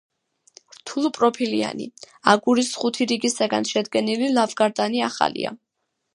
[0.77, 1.85] რთულპროფილიანი,
[2.33, 5.55] აგურის ხუთი რიგისაგან შედგენილი ლავგარდანი ახალია.